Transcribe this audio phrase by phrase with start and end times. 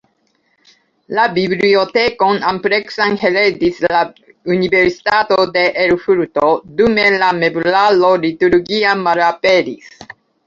[1.17, 3.99] La bibliotekon ampleksan heredis la
[4.55, 9.93] Universitato de Erfurto, dume la meblaro liturgia malaperis.